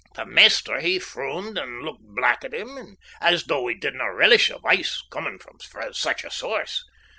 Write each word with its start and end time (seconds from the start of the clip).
The 0.15 0.25
maister 0.25 0.79
he 0.79 0.97
frooned 0.97 1.59
and 1.59 1.83
looked 1.83 2.01
black 2.01 2.43
at 2.43 2.55
him, 2.55 2.97
as 3.21 3.43
though 3.43 3.67
he 3.67 3.75
didna 3.75 4.11
relish 4.11 4.49
advice 4.49 4.99
comin' 5.11 5.37
frae 5.37 5.91
such 5.91 6.23
a 6.23 6.31
source. 6.31 6.83